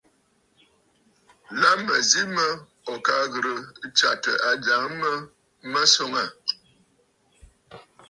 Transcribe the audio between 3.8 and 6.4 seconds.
tsyàtə ajàŋə mə mə̀ swòŋə aà.